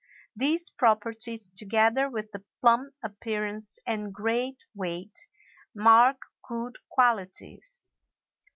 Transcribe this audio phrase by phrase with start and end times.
[0.35, 5.27] These properties, together with the plump appearance and great weight,
[5.75, 7.87] mark good qualities.